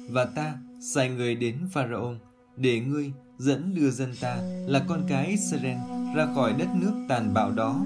và 0.10 0.26
ta 0.26 0.54
sai 0.82 1.10
người 1.10 1.36
đến 1.36 1.56
Pharaoh 1.72 2.16
để 2.56 2.80
ngươi 2.80 3.12
dẫn 3.38 3.76
đưa 3.76 3.90
dân 3.90 4.14
ta 4.22 4.38
là 4.68 4.86
con 4.88 5.04
cái 5.08 5.28
Israel 5.28 5.78
ra 6.16 6.28
khỏi 6.36 6.54
đất 6.54 6.68
nước 6.76 6.94
tàn 7.10 7.34
bạo 7.34 7.52
đó 7.52 7.86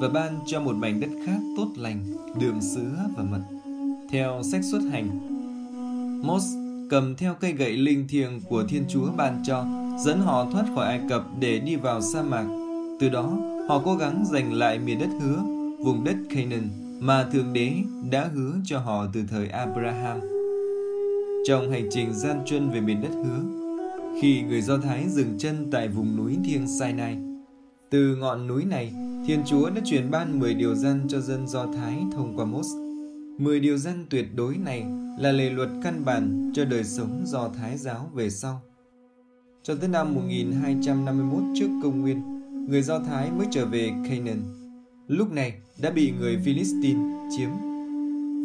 và 0.00 0.08
ban 0.08 0.38
cho 0.46 0.60
một 0.60 0.76
mảnh 0.76 1.00
đất 1.00 1.10
khác 1.26 1.38
tốt 1.56 1.68
lành, 1.76 2.04
đượm 2.40 2.60
sữa 2.60 2.96
và 3.16 3.22
mật. 3.22 3.42
Theo 4.10 4.42
sách 4.42 4.64
xuất 4.64 4.82
hành, 4.92 5.08
Mos 6.26 6.44
cầm 6.90 7.14
theo 7.16 7.34
cây 7.34 7.52
gậy 7.52 7.76
linh 7.76 8.08
thiêng 8.08 8.40
của 8.48 8.64
Thiên 8.68 8.84
Chúa 8.88 9.06
ban 9.16 9.42
cho, 9.46 9.64
dẫn 10.04 10.20
họ 10.20 10.46
thoát 10.52 10.64
khỏi 10.74 10.86
Ai 10.86 11.00
Cập 11.08 11.24
để 11.40 11.58
đi 11.58 11.76
vào 11.76 12.00
sa 12.00 12.22
mạc. 12.22 12.44
Từ 13.00 13.08
đó, 13.08 13.36
họ 13.68 13.82
cố 13.84 13.94
gắng 13.94 14.24
giành 14.32 14.52
lại 14.52 14.78
miền 14.78 14.98
đất 14.98 15.08
hứa, 15.20 15.42
vùng 15.84 16.04
đất 16.04 16.16
Canaan 16.30 16.68
mà 17.00 17.24
Thượng 17.32 17.52
Đế 17.52 17.72
đã 18.10 18.28
hứa 18.34 18.52
cho 18.64 18.78
họ 18.78 19.06
từ 19.12 19.20
thời 19.30 19.48
Abraham. 19.48 20.20
Trong 21.46 21.70
hành 21.70 21.88
trình 21.90 22.14
gian 22.14 22.42
truân 22.46 22.70
về 22.70 22.80
miền 22.80 23.02
đất 23.02 23.12
hứa, 23.24 23.40
khi 24.20 24.42
người 24.42 24.62
Do 24.62 24.78
Thái 24.78 25.08
dừng 25.08 25.38
chân 25.38 25.68
tại 25.70 25.88
vùng 25.88 26.16
núi 26.16 26.36
thiêng 26.44 26.66
Sinai, 26.78 27.16
từ 27.90 28.16
ngọn 28.16 28.46
núi 28.46 28.64
này, 28.64 28.92
Thiên 29.26 29.42
Chúa 29.46 29.70
đã 29.70 29.80
truyền 29.84 30.10
ban 30.10 30.38
10 30.38 30.54
điều 30.54 30.74
dân 30.74 31.06
cho 31.08 31.20
dân 31.20 31.48
Do 31.48 31.66
Thái 31.66 32.02
thông 32.12 32.36
qua 32.36 32.44
Mốt. 32.44 32.64
10 33.38 33.60
điều 33.60 33.76
dân 33.76 34.06
tuyệt 34.10 34.26
đối 34.34 34.56
này 34.56 34.84
là 35.18 35.32
lề 35.32 35.50
luật 35.50 35.68
căn 35.82 36.04
bản 36.04 36.52
cho 36.54 36.64
đời 36.64 36.84
sống 36.84 37.22
Do 37.26 37.48
Thái 37.48 37.78
giáo 37.78 38.10
về 38.14 38.30
sau. 38.30 38.62
Cho 39.62 39.74
tới 39.74 39.88
năm 39.88 40.14
1251 40.14 41.42
trước 41.54 41.68
công 41.82 42.00
nguyên, 42.00 42.22
người 42.68 42.82
Do 42.82 42.98
Thái 42.98 43.30
mới 43.30 43.46
trở 43.50 43.66
về 43.66 43.90
Canaan. 44.08 44.42
Lúc 45.08 45.32
này 45.32 45.54
đã 45.82 45.90
bị 45.90 46.12
người 46.18 46.38
Philistine 46.44 47.00
chiếm. 47.36 47.48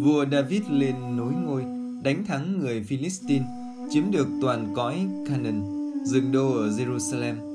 Vua 0.02 0.26
David 0.32 0.62
lên 0.70 0.96
nối 1.18 1.34
ngôi, 1.46 1.64
đánh 2.04 2.26
thắng 2.26 2.60
người 2.60 2.84
Philistine, 2.84 3.46
chiếm 3.90 4.12
được 4.12 4.28
toàn 4.42 4.74
cõi 4.76 5.08
Canaan, 5.28 5.62
dừng 6.06 6.32
đô 6.32 6.52
ở 6.52 6.70
Jerusalem. 6.70 7.49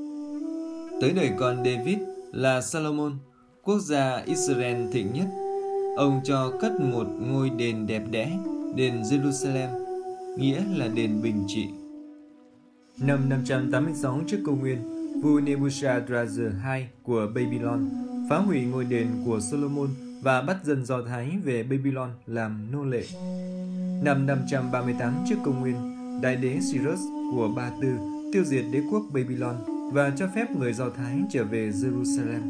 Tới 1.00 1.12
đời 1.12 1.30
con 1.38 1.56
David 1.56 1.98
là 2.32 2.60
Salomon, 2.60 3.12
quốc 3.64 3.78
gia 3.78 4.22
Israel 4.26 4.92
thịnh 4.92 5.12
nhất. 5.12 5.26
Ông 5.96 6.20
cho 6.24 6.52
cất 6.60 6.80
một 6.80 7.06
ngôi 7.20 7.50
đền 7.50 7.86
đẹp 7.86 8.02
đẽ, 8.10 8.38
đền 8.76 9.02
Jerusalem, 9.02 9.68
nghĩa 10.38 10.62
là 10.76 10.88
đền 10.88 11.22
bình 11.22 11.44
trị. 11.48 11.68
Năm 12.98 13.28
586 13.28 14.20
trước 14.26 14.38
công 14.46 14.60
nguyên, 14.60 14.78
vua 15.22 15.40
Nebuchadnezzar 15.40 16.76
II 16.76 16.86
của 17.02 17.26
Babylon 17.26 17.90
phá 18.30 18.36
hủy 18.36 18.62
ngôi 18.62 18.84
đền 18.84 19.08
của 19.26 19.40
Solomon 19.40 19.88
và 20.22 20.42
bắt 20.42 20.56
dân 20.64 20.84
Do 20.84 21.02
Thái 21.02 21.30
về 21.44 21.62
Babylon 21.62 22.10
làm 22.26 22.72
nô 22.72 22.84
lệ. 22.84 23.04
Năm 24.04 24.26
538 24.26 25.14
trước 25.28 25.36
công 25.44 25.60
nguyên, 25.60 25.76
đại 26.22 26.36
đế 26.36 26.58
Cyrus 26.72 27.00
của 27.32 27.48
Ba 27.56 27.70
Tư 27.82 27.88
tiêu 28.32 28.44
diệt 28.44 28.64
đế 28.72 28.82
quốc 28.90 29.02
Babylon 29.14 29.74
và 29.94 30.12
cho 30.16 30.26
phép 30.34 30.56
người 30.56 30.72
Do 30.72 30.90
Thái 30.90 31.20
trở 31.30 31.44
về 31.44 31.70
Jerusalem. 31.70 32.40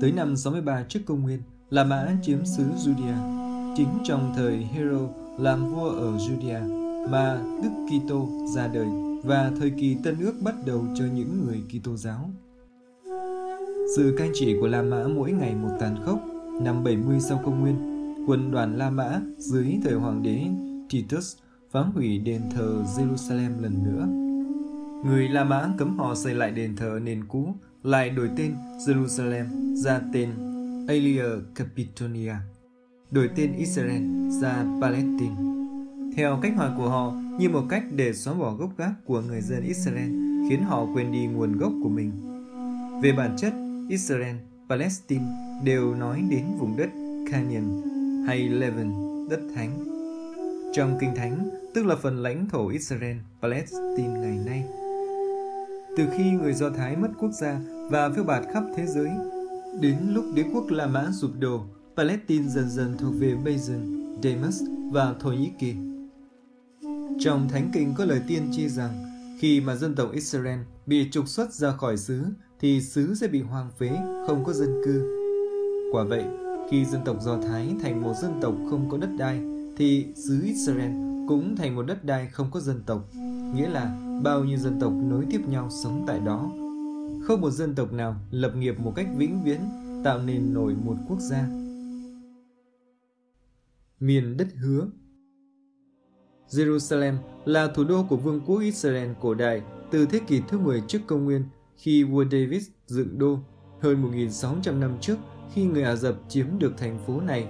Tới 0.00 0.12
năm 0.12 0.36
63 0.36 0.84
trước 0.88 1.00
công 1.06 1.22
nguyên, 1.22 1.42
La 1.70 1.84
Mã 1.84 2.16
chiếm 2.22 2.44
xứ 2.44 2.64
Judea. 2.84 3.48
Chính 3.76 3.88
trong 4.04 4.32
thời 4.36 4.56
Hero 4.56 5.00
làm 5.38 5.74
vua 5.74 5.88
ở 5.88 6.16
Judea 6.16 6.88
mà 7.10 7.38
Đức 7.62 7.70
Kitô 7.88 8.28
ra 8.54 8.68
đời 8.68 8.88
và 9.24 9.52
thời 9.58 9.70
kỳ 9.70 9.96
Tân 10.04 10.18
ước 10.20 10.34
bắt 10.42 10.54
đầu 10.66 10.84
cho 10.94 11.04
những 11.14 11.44
người 11.44 11.62
Kitô 11.68 11.96
giáo. 11.96 12.30
Sự 13.96 14.14
cai 14.18 14.30
trị 14.34 14.56
của 14.60 14.66
La 14.66 14.82
Mã 14.82 15.04
mỗi 15.16 15.32
ngày 15.32 15.54
một 15.54 15.76
tàn 15.80 15.96
khốc. 16.04 16.20
Năm 16.62 16.84
70 16.84 17.20
sau 17.20 17.42
công 17.44 17.60
nguyên, 17.60 17.76
quân 18.26 18.50
đoàn 18.50 18.78
La 18.78 18.90
Mã 18.90 19.20
dưới 19.38 19.78
thời 19.84 19.94
hoàng 19.94 20.22
đế 20.22 20.46
Titus 20.90 21.36
phá 21.70 21.80
hủy 21.80 22.18
đền 22.18 22.42
thờ 22.54 22.84
Jerusalem 22.96 23.62
lần 23.62 23.84
nữa. 23.84 24.27
Người 25.04 25.28
La 25.28 25.44
Mã 25.44 25.70
cấm 25.78 25.98
họ 25.98 26.14
xây 26.14 26.34
lại 26.34 26.50
đền 26.50 26.76
thờ 26.76 27.00
nền 27.02 27.24
cũ, 27.28 27.54
lại 27.82 28.10
đổi 28.10 28.30
tên 28.36 28.54
Jerusalem 28.86 29.74
ra 29.74 30.00
tên 30.12 30.28
Aelia 30.88 31.24
Capitonia, 31.54 32.34
đổi 33.10 33.30
tên 33.36 33.52
Israel 33.52 34.02
ra 34.40 34.64
Palestine. 34.80 35.36
Theo 36.16 36.38
cách 36.42 36.52
hỏi 36.56 36.70
của 36.76 36.88
họ, 36.88 37.12
như 37.38 37.48
một 37.48 37.62
cách 37.68 37.84
để 37.96 38.12
xóa 38.12 38.34
bỏ 38.34 38.54
gốc 38.54 38.70
gác 38.78 38.92
của 39.04 39.20
người 39.20 39.40
dân 39.40 39.62
Israel, 39.62 40.10
khiến 40.50 40.62
họ 40.62 40.86
quên 40.94 41.12
đi 41.12 41.26
nguồn 41.26 41.58
gốc 41.58 41.72
của 41.82 41.88
mình. 41.88 42.12
Về 43.02 43.12
bản 43.12 43.36
chất, 43.36 43.52
Israel, 43.88 44.36
Palestine 44.68 45.24
đều 45.64 45.94
nói 45.94 46.24
đến 46.30 46.44
vùng 46.58 46.76
đất 46.76 46.88
Canaan 47.32 47.82
hay 48.26 48.48
Levant, 48.48 48.94
đất 49.30 49.40
thánh. 49.54 49.84
Trong 50.72 50.98
Kinh 51.00 51.14
Thánh, 51.16 51.48
tức 51.74 51.86
là 51.86 51.96
phần 51.96 52.22
lãnh 52.22 52.48
thổ 52.48 52.68
Israel, 52.68 53.16
Palestine 53.42 54.20
ngày 54.20 54.38
nay. 54.46 54.64
Từ 55.98 56.06
khi 56.16 56.30
người 56.30 56.52
Do 56.52 56.70
Thái 56.70 56.96
mất 56.96 57.08
quốc 57.18 57.30
gia 57.32 57.60
và 57.90 58.10
phiêu 58.10 58.24
bạt 58.24 58.44
khắp 58.52 58.62
thế 58.76 58.86
giới, 58.86 59.10
đến 59.80 59.96
lúc 60.12 60.24
đế 60.34 60.44
quốc 60.54 60.64
La 60.70 60.86
Mã 60.86 61.10
sụp 61.12 61.30
đổ, 61.38 61.64
Palestine 61.96 62.48
dần 62.48 62.70
dần 62.70 62.96
thuộc 62.98 63.14
về 63.18 63.34
Bayern, 63.44 64.20
Damas 64.22 64.62
và 64.92 65.14
Thổ 65.20 65.32
Nhĩ 65.32 65.50
Kỳ. 65.58 65.74
Trong 67.20 67.48
Thánh 67.48 67.70
Kinh 67.72 67.94
có 67.96 68.04
lời 68.04 68.20
tiên 68.28 68.42
tri 68.52 68.68
rằng, 68.68 68.90
khi 69.38 69.60
mà 69.60 69.74
dân 69.74 69.94
tộc 69.94 70.12
Israel 70.12 70.58
bị 70.86 71.10
trục 71.10 71.28
xuất 71.28 71.52
ra 71.52 71.72
khỏi 71.72 71.96
xứ, 71.96 72.24
thì 72.60 72.80
xứ 72.80 73.14
sẽ 73.14 73.28
bị 73.28 73.42
hoang 73.42 73.70
phế, 73.78 73.90
không 74.26 74.44
có 74.44 74.52
dân 74.52 74.82
cư. 74.84 75.02
Quả 75.92 76.04
vậy, 76.04 76.24
khi 76.70 76.84
dân 76.84 77.00
tộc 77.04 77.16
Do 77.22 77.38
Thái 77.38 77.74
thành 77.82 78.02
một 78.02 78.14
dân 78.22 78.32
tộc 78.40 78.54
không 78.70 78.90
có 78.90 78.98
đất 78.98 79.10
đai, 79.18 79.40
thì 79.76 80.06
xứ 80.14 80.42
Israel 80.44 80.92
cũng 81.28 81.56
thành 81.56 81.76
một 81.76 81.86
đất 81.86 82.04
đai 82.04 82.26
không 82.26 82.50
có 82.50 82.60
dân 82.60 82.82
tộc, 82.86 83.04
nghĩa 83.54 83.68
là 83.68 84.07
bao 84.22 84.44
nhiêu 84.44 84.58
dân 84.58 84.80
tộc 84.80 84.92
nối 84.92 85.26
tiếp 85.30 85.40
nhau 85.48 85.68
sống 85.70 86.04
tại 86.06 86.20
đó. 86.20 86.50
Không 87.22 87.40
một 87.40 87.50
dân 87.50 87.74
tộc 87.74 87.92
nào 87.92 88.16
lập 88.30 88.52
nghiệp 88.56 88.80
một 88.80 88.92
cách 88.96 89.06
vĩnh 89.16 89.42
viễn, 89.44 89.60
tạo 90.04 90.18
nên 90.22 90.54
nổi 90.54 90.74
một 90.84 90.96
quốc 91.08 91.18
gia. 91.20 91.48
Miền 94.00 94.36
đất 94.36 94.48
hứa 94.54 94.86
Jerusalem 96.48 97.14
là 97.44 97.66
thủ 97.66 97.84
đô 97.84 98.04
của 98.08 98.16
vương 98.16 98.40
quốc 98.46 98.58
Israel 98.58 99.10
cổ 99.20 99.34
đại 99.34 99.62
từ 99.90 100.06
thế 100.06 100.20
kỷ 100.26 100.42
thứ 100.48 100.58
10 100.58 100.82
trước 100.88 100.98
công 101.06 101.24
nguyên 101.24 101.44
khi 101.76 102.04
vua 102.04 102.24
David 102.24 102.68
dựng 102.86 103.18
đô 103.18 103.38
hơn 103.80 104.12
1.600 104.12 104.78
năm 104.78 104.96
trước 105.00 105.16
khi 105.54 105.64
người 105.64 105.82
Ả 105.82 105.96
Rập 105.96 106.14
chiếm 106.28 106.46
được 106.58 106.72
thành 106.76 106.98
phố 107.06 107.20
này. 107.20 107.48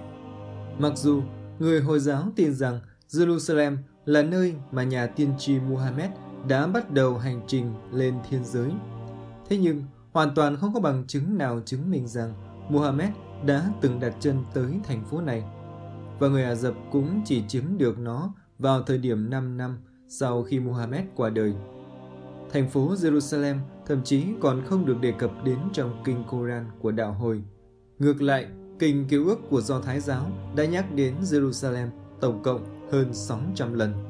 Mặc 0.79 0.93
dù 0.95 1.21
người 1.59 1.81
Hồi 1.81 1.99
giáo 1.99 2.31
tin 2.35 2.53
rằng 2.53 2.79
Jerusalem 3.09 3.77
là 4.05 4.23
nơi 4.23 4.55
mà 4.71 4.83
nhà 4.83 5.07
tiên 5.07 5.33
tri 5.37 5.59
Muhammad 5.59 6.09
đã 6.47 6.67
bắt 6.67 6.91
đầu 6.91 7.17
hành 7.17 7.41
trình 7.47 7.73
lên 7.91 8.13
thiên 8.29 8.45
giới. 8.45 8.71
Thế 9.49 9.57
nhưng, 9.57 9.83
hoàn 10.11 10.35
toàn 10.35 10.57
không 10.57 10.73
có 10.73 10.79
bằng 10.79 11.07
chứng 11.07 11.37
nào 11.37 11.61
chứng 11.65 11.91
minh 11.91 12.07
rằng 12.07 12.33
Muhammad 12.69 13.09
đã 13.45 13.65
từng 13.81 13.99
đặt 13.99 14.13
chân 14.19 14.37
tới 14.53 14.79
thành 14.83 15.05
phố 15.05 15.21
này. 15.21 15.43
Và 16.19 16.27
người 16.27 16.43
Ả 16.43 16.55
Rập 16.55 16.73
cũng 16.91 17.21
chỉ 17.25 17.43
chiếm 17.47 17.63
được 17.77 17.99
nó 17.99 18.33
vào 18.59 18.83
thời 18.83 18.97
điểm 18.97 19.29
5 19.29 19.57
năm 19.57 19.77
sau 20.07 20.43
khi 20.43 20.59
Muhammad 20.59 21.01
qua 21.15 21.29
đời. 21.29 21.53
Thành 22.51 22.69
phố 22.69 22.93
Jerusalem 22.93 23.57
thậm 23.85 24.03
chí 24.03 24.25
còn 24.41 24.61
không 24.65 24.85
được 24.85 25.01
đề 25.01 25.11
cập 25.11 25.31
đến 25.43 25.57
trong 25.73 26.01
kinh 26.05 26.23
Koran 26.29 26.65
của 26.81 26.91
đạo 26.91 27.13
hồi. 27.13 27.43
Ngược 27.99 28.21
lại, 28.21 28.47
kinh 28.79 29.05
cứu 29.09 29.27
ước 29.27 29.39
của 29.49 29.61
Do 29.61 29.81
Thái 29.81 29.99
giáo 29.99 30.31
đã 30.55 30.65
nhắc 30.65 30.95
đến 30.95 31.15
Jerusalem 31.21 31.87
tổng 32.19 32.43
cộng 32.43 32.89
hơn 32.91 33.13
600 33.13 33.73
lần. 33.73 34.08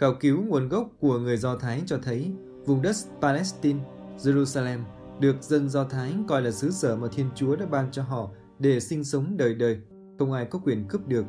Khảo 0.00 0.14
cứu 0.14 0.42
nguồn 0.42 0.68
gốc 0.68 0.90
của 1.00 1.18
người 1.18 1.36
Do 1.36 1.56
Thái 1.56 1.82
cho 1.86 1.98
thấy 2.02 2.32
vùng 2.66 2.82
đất 2.82 2.96
Palestine, 3.20 3.78
Jerusalem 4.18 4.78
được 5.18 5.42
dân 5.42 5.68
Do 5.68 5.84
Thái 5.84 6.12
coi 6.28 6.42
là 6.42 6.50
xứ 6.50 6.70
sở 6.70 6.96
mà 6.96 7.08
Thiên 7.12 7.26
Chúa 7.34 7.56
đã 7.56 7.66
ban 7.66 7.90
cho 7.90 8.02
họ 8.02 8.30
để 8.58 8.80
sinh 8.80 9.04
sống 9.04 9.36
đời 9.36 9.54
đời, 9.54 9.78
không 10.18 10.32
ai 10.32 10.44
có 10.44 10.58
quyền 10.58 10.84
cướp 10.88 11.08
được. 11.08 11.24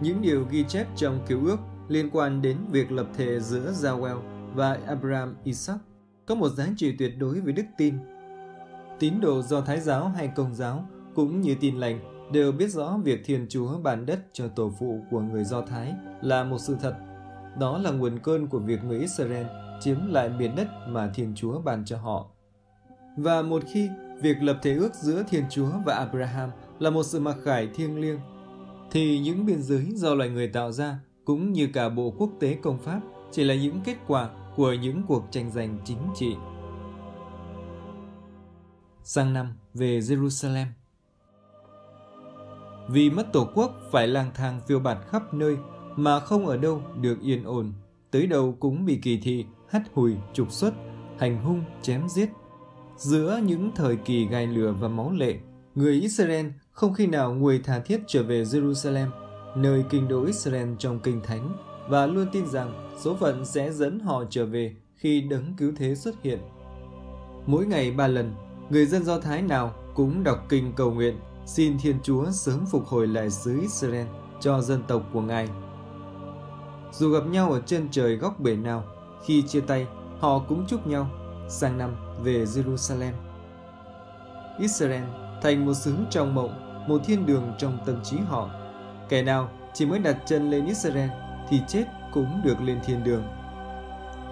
Những 0.00 0.22
điều 0.22 0.46
ghi 0.50 0.64
chép 0.68 0.86
trong 0.96 1.24
cứu 1.28 1.46
ước 1.46 1.56
liên 1.88 2.10
quan 2.10 2.42
đến 2.42 2.56
việc 2.70 2.92
lập 2.92 3.06
thể 3.16 3.40
giữa 3.40 3.72
Zawel 3.72 4.20
và 4.54 4.78
Abraham 4.86 5.36
Isaac 5.44 5.78
có 6.26 6.34
một 6.34 6.48
giá 6.48 6.66
trị 6.76 6.94
tuyệt 6.98 7.12
đối 7.18 7.40
với 7.40 7.52
đức 7.52 7.66
tin. 7.78 7.94
Tín 8.98 9.20
đồ 9.20 9.42
do 9.42 9.60
Thái 9.60 9.80
giáo 9.80 10.08
hay 10.08 10.30
Công 10.36 10.54
giáo 10.54 10.88
cũng 11.14 11.40
như 11.40 11.54
tin 11.60 11.76
lành 11.76 12.30
đều 12.32 12.52
biết 12.52 12.70
rõ 12.70 12.98
việc 13.04 13.22
Thiên 13.24 13.46
Chúa 13.48 13.78
bàn 13.78 14.06
đất 14.06 14.18
cho 14.32 14.48
tổ 14.48 14.72
phụ 14.78 15.00
của 15.10 15.20
người 15.20 15.44
Do 15.44 15.62
Thái 15.62 15.94
là 16.22 16.44
một 16.44 16.58
sự 16.58 16.76
thật. 16.80 16.94
Đó 17.60 17.78
là 17.78 17.90
nguồn 17.90 18.18
cơn 18.18 18.46
của 18.46 18.58
việc 18.58 18.84
người 18.84 18.98
Israel 18.98 19.46
chiếm 19.80 19.96
lại 20.08 20.28
miền 20.28 20.56
đất 20.56 20.68
mà 20.88 21.10
Thiên 21.14 21.32
Chúa 21.36 21.60
ban 21.60 21.84
cho 21.84 21.98
họ. 21.98 22.26
Và 23.16 23.42
một 23.42 23.62
khi 23.72 23.88
việc 24.22 24.42
lập 24.42 24.58
thể 24.62 24.74
ước 24.74 24.94
giữa 24.94 25.22
Thiên 25.28 25.44
Chúa 25.50 25.70
và 25.86 25.94
Abraham 25.94 26.50
là 26.78 26.90
một 26.90 27.02
sự 27.02 27.20
mặc 27.20 27.36
khải 27.44 27.66
thiêng 27.66 28.00
liêng, 28.00 28.18
thì 28.90 29.18
những 29.18 29.46
biên 29.46 29.62
giới 29.62 29.86
do 29.94 30.14
loài 30.14 30.30
người 30.30 30.48
tạo 30.48 30.72
ra 30.72 30.98
cũng 31.24 31.52
như 31.52 31.68
cả 31.72 31.88
bộ 31.88 32.14
quốc 32.18 32.30
tế 32.40 32.54
công 32.62 32.78
pháp 32.78 33.00
chỉ 33.30 33.44
là 33.44 33.54
những 33.54 33.80
kết 33.84 33.96
quả 34.06 34.30
của 34.56 34.72
những 34.72 35.02
cuộc 35.08 35.24
tranh 35.30 35.50
giành 35.50 35.78
chính 35.84 35.98
trị. 36.14 36.36
Sang 39.02 39.32
năm 39.32 39.56
về 39.74 39.98
Jerusalem 39.98 40.66
Vì 42.88 43.10
mất 43.10 43.32
tổ 43.32 43.48
quốc 43.54 43.72
phải 43.92 44.08
lang 44.08 44.30
thang 44.34 44.60
phiêu 44.66 44.80
bạt 44.80 44.98
khắp 45.08 45.34
nơi, 45.34 45.56
mà 45.96 46.20
không 46.20 46.46
ở 46.46 46.56
đâu 46.56 46.82
được 47.00 47.20
yên 47.22 47.44
ổn, 47.44 47.72
tới 48.10 48.26
đâu 48.26 48.56
cũng 48.60 48.84
bị 48.84 48.98
kỳ 49.02 49.20
thị, 49.22 49.44
hắt 49.68 49.82
hùi, 49.94 50.14
trục 50.32 50.52
xuất, 50.52 50.74
hành 51.18 51.42
hung, 51.42 51.64
chém 51.82 52.08
giết. 52.08 52.30
Giữa 52.96 53.40
những 53.44 53.70
thời 53.74 53.96
kỳ 53.96 54.26
gai 54.26 54.46
lửa 54.46 54.74
và 54.80 54.88
máu 54.88 55.12
lệ, 55.12 55.38
người 55.74 56.00
Israel 56.00 56.46
không 56.72 56.94
khi 56.94 57.06
nào 57.06 57.34
nguôi 57.34 57.60
tha 57.64 57.78
thiết 57.78 58.00
trở 58.06 58.22
về 58.22 58.42
Jerusalem, 58.42 59.08
nơi 59.56 59.84
kinh 59.90 60.08
đô 60.08 60.24
Israel 60.24 60.68
trong 60.78 61.00
kinh 61.00 61.20
thánh, 61.24 61.56
và 61.88 62.06
luôn 62.06 62.26
tin 62.32 62.46
rằng 62.46 62.90
số 62.98 63.16
phận 63.16 63.44
sẽ 63.44 63.72
dẫn 63.72 64.00
họ 64.00 64.24
trở 64.30 64.46
về 64.46 64.76
khi 64.96 65.20
đấng 65.20 65.54
cứu 65.56 65.72
thế 65.76 65.94
xuất 65.94 66.22
hiện. 66.22 66.38
Mỗi 67.46 67.66
ngày 67.66 67.90
ba 67.90 68.06
lần, 68.06 68.34
người 68.70 68.86
dân 68.86 69.04
Do 69.04 69.20
Thái 69.20 69.42
nào 69.42 69.74
cũng 69.94 70.24
đọc 70.24 70.46
kinh 70.48 70.72
cầu 70.76 70.90
nguyện 70.90 71.16
xin 71.46 71.78
Thiên 71.78 71.96
Chúa 72.02 72.30
sớm 72.30 72.66
phục 72.70 72.86
hồi 72.86 73.06
lại 73.06 73.30
xứ 73.30 73.60
Israel 73.60 74.06
cho 74.40 74.60
dân 74.60 74.82
tộc 74.88 75.02
của 75.12 75.20
Ngài. 75.20 75.48
Dù 76.98 77.10
gặp 77.10 77.26
nhau 77.26 77.52
ở 77.52 77.60
chân 77.60 77.88
trời 77.90 78.16
góc 78.16 78.40
bể 78.40 78.56
nào, 78.56 78.84
khi 79.24 79.42
chia 79.42 79.60
tay, 79.60 79.86
họ 80.20 80.38
cũng 80.38 80.66
chúc 80.66 80.86
nhau 80.86 81.10
sang 81.48 81.78
năm 81.78 81.96
về 82.22 82.44
Jerusalem. 82.44 83.12
Israel 84.58 85.02
thành 85.42 85.66
một 85.66 85.74
xứ 85.74 85.96
trong 86.10 86.34
mộng, 86.34 86.84
một 86.88 87.02
thiên 87.04 87.26
đường 87.26 87.52
trong 87.58 87.78
tâm 87.86 88.00
trí 88.04 88.16
họ. 88.18 88.50
Kẻ 89.08 89.22
nào 89.22 89.48
chỉ 89.74 89.86
mới 89.86 89.98
đặt 89.98 90.16
chân 90.26 90.50
lên 90.50 90.66
Israel 90.66 91.10
thì 91.48 91.60
chết 91.68 91.84
cũng 92.12 92.40
được 92.44 92.62
lên 92.62 92.80
thiên 92.84 93.04
đường. 93.04 93.22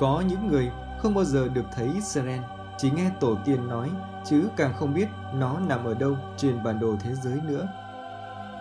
Có 0.01 0.23
những 0.29 0.47
người 0.49 0.71
không 0.99 1.15
bao 1.15 1.25
giờ 1.25 1.49
được 1.49 1.65
thấy 1.77 1.91
Israel, 1.95 2.41
chỉ 2.79 2.91
nghe 2.91 3.11
tổ 3.21 3.37
tiên 3.45 3.69
nói 3.69 3.91
chứ 4.27 4.49
càng 4.57 4.75
không 4.79 4.95
biết 4.95 5.09
nó 5.35 5.59
nằm 5.69 5.85
ở 5.85 5.95
đâu 5.95 6.17
trên 6.37 6.65
bản 6.65 6.81
đồ 6.81 6.97
thế 7.01 7.15
giới 7.15 7.41
nữa. 7.49 7.69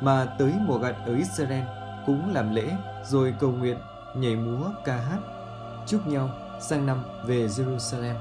Mà 0.01 0.25
tới 0.39 0.53
mùa 0.67 0.77
gặt 0.77 0.95
ở 1.05 1.15
Israel 1.15 1.63
cũng 2.05 2.33
làm 2.33 2.55
lễ 2.55 2.71
rồi 3.03 3.33
cầu 3.39 3.51
nguyện, 3.51 3.77
nhảy 4.15 4.35
múa, 4.35 4.69
ca 4.85 4.95
hát, 4.95 5.19
chúc 5.87 6.07
nhau 6.07 6.29
sang 6.61 6.85
năm 6.85 7.03
về 7.27 7.47
Jerusalem. 7.47 8.15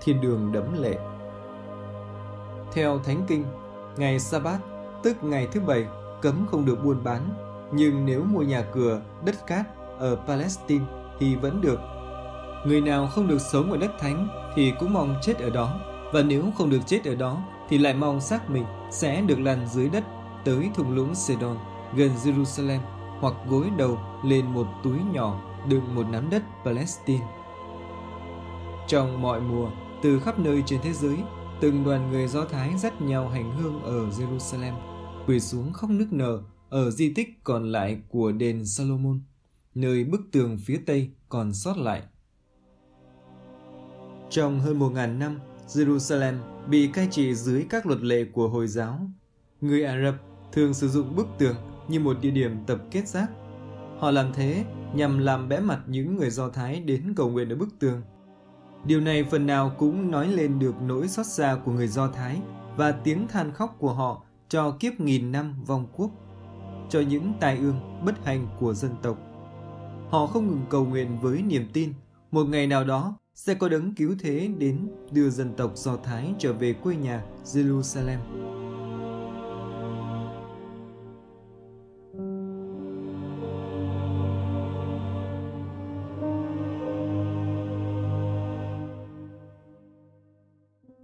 Thiên 0.00 0.20
đường 0.20 0.52
đẫm 0.52 0.82
lệ. 0.82 0.98
Theo 2.72 2.98
Thánh 2.98 3.24
Kinh, 3.28 3.44
ngày 3.96 4.18
Sa-bát, 4.20 4.58
tức 5.02 5.24
ngày 5.24 5.48
thứ 5.52 5.60
bảy, 5.60 5.86
cấm 6.22 6.46
không 6.50 6.64
được 6.64 6.84
buôn 6.84 7.04
bán, 7.04 7.28
nhưng 7.72 8.06
nếu 8.06 8.24
mua 8.24 8.42
nhà 8.42 8.62
cửa, 8.72 9.00
đất 9.24 9.46
cát 9.46 9.66
ở 9.98 10.16
Palestine 10.26 10.84
thì 11.18 11.36
vẫn 11.36 11.60
được. 11.60 11.80
Người 12.66 12.80
nào 12.80 13.06
không 13.06 13.28
được 13.28 13.40
sống 13.40 13.72
ở 13.72 13.76
đất 13.76 13.90
thánh 13.98 14.28
thì 14.54 14.72
cũng 14.80 14.92
mong 14.92 15.14
chết 15.22 15.38
ở 15.38 15.50
đó, 15.50 15.80
và 16.12 16.22
nếu 16.22 16.44
không 16.58 16.70
được 16.70 16.80
chết 16.86 17.04
ở 17.04 17.14
đó 17.14 17.42
thì 17.68 17.78
lại 17.78 17.94
mong 17.94 18.20
xác 18.20 18.50
mình 18.50 18.64
sẽ 18.90 19.20
được 19.20 19.38
lăn 19.40 19.66
dưới 19.68 19.88
đất 19.88 20.04
tới 20.44 20.70
thung 20.74 20.94
lũng 20.94 21.14
Sedon 21.14 21.56
gần 21.94 22.10
Jerusalem 22.24 22.78
hoặc 23.20 23.34
gối 23.48 23.70
đầu 23.76 23.98
lên 24.24 24.46
một 24.46 24.66
túi 24.84 24.98
nhỏ 25.12 25.40
đựng 25.68 25.94
một 25.94 26.06
nắm 26.10 26.30
đất 26.30 26.42
Palestine. 26.64 27.26
Trong 28.88 29.22
mọi 29.22 29.40
mùa, 29.40 29.70
từ 30.02 30.20
khắp 30.20 30.38
nơi 30.38 30.62
trên 30.66 30.80
thế 30.82 30.92
giới, 30.92 31.16
từng 31.60 31.84
đoàn 31.84 32.10
người 32.10 32.28
Do 32.28 32.44
Thái 32.44 32.78
dắt 32.78 33.02
nhau 33.02 33.28
hành 33.28 33.56
hương 33.56 33.82
ở 33.82 34.08
Jerusalem, 34.08 34.74
quỳ 35.26 35.40
xuống 35.40 35.72
khóc 35.72 35.90
nức 35.90 36.12
nở 36.12 36.42
ở 36.68 36.90
di 36.90 37.14
tích 37.14 37.44
còn 37.44 37.72
lại 37.72 38.00
của 38.08 38.32
đền 38.32 38.66
Solomon, 38.66 39.20
nơi 39.74 40.04
bức 40.04 40.20
tường 40.32 40.58
phía 40.64 40.80
tây 40.86 41.10
còn 41.28 41.54
sót 41.54 41.76
lại. 41.76 42.02
Trong 44.30 44.60
hơn 44.60 44.78
một 44.78 44.88
ngàn 44.88 45.18
năm, 45.18 45.38
Jerusalem 45.68 46.34
bị 46.68 46.90
cai 46.92 47.08
trị 47.10 47.34
dưới 47.34 47.66
các 47.70 47.86
luật 47.86 48.00
lệ 48.00 48.24
của 48.32 48.48
Hồi 48.48 48.68
giáo. 48.68 49.00
Người 49.60 49.84
Ả 49.84 50.02
Rập 50.04 50.14
thường 50.52 50.74
sử 50.74 50.88
dụng 50.88 51.16
bức 51.16 51.26
tường 51.38 51.56
như 51.88 52.00
một 52.00 52.16
địa 52.20 52.30
điểm 52.30 52.56
tập 52.66 52.78
kết 52.90 53.08
rác. 53.08 53.30
Họ 53.98 54.10
làm 54.10 54.32
thế 54.32 54.64
nhằm 54.94 55.18
làm 55.18 55.48
bẽ 55.48 55.60
mặt 55.60 55.80
những 55.86 56.16
người 56.16 56.30
Do 56.30 56.48
Thái 56.48 56.80
đến 56.80 57.12
cầu 57.16 57.30
nguyện 57.30 57.48
ở 57.48 57.56
bức 57.56 57.68
tường. 57.78 58.02
Điều 58.84 59.00
này 59.00 59.24
phần 59.24 59.46
nào 59.46 59.72
cũng 59.78 60.10
nói 60.10 60.28
lên 60.28 60.58
được 60.58 60.74
nỗi 60.82 61.08
xót 61.08 61.26
xa 61.26 61.58
của 61.64 61.72
người 61.72 61.88
Do 61.88 62.08
Thái 62.08 62.40
và 62.76 62.92
tiếng 62.92 63.28
than 63.28 63.52
khóc 63.52 63.76
của 63.78 63.92
họ 63.94 64.22
cho 64.48 64.70
kiếp 64.70 65.00
nghìn 65.00 65.32
năm 65.32 65.64
vong 65.66 65.86
quốc, 65.96 66.10
cho 66.88 67.00
những 67.00 67.32
tai 67.40 67.58
ương 67.58 68.02
bất 68.04 68.24
hạnh 68.24 68.46
của 68.58 68.74
dân 68.74 68.90
tộc. 69.02 69.18
Họ 70.10 70.26
không 70.26 70.46
ngừng 70.46 70.66
cầu 70.70 70.84
nguyện 70.84 71.18
với 71.20 71.42
niềm 71.42 71.66
tin, 71.72 71.92
một 72.30 72.44
ngày 72.44 72.66
nào 72.66 72.84
đó 72.84 73.14
sẽ 73.34 73.54
có 73.54 73.68
đấng 73.68 73.94
cứu 73.94 74.14
thế 74.18 74.50
đến 74.58 74.88
đưa 75.10 75.30
dân 75.30 75.54
tộc 75.56 75.72
Do 75.74 75.96
Thái 75.96 76.34
trở 76.38 76.52
về 76.52 76.72
quê 76.72 76.96
nhà 76.96 77.22
Jerusalem. 77.44 78.18